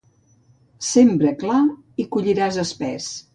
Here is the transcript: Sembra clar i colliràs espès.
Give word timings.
Sembra 0.87 1.33
clar 1.43 1.59
i 2.05 2.07
colliràs 2.17 2.59
espès. 2.65 3.13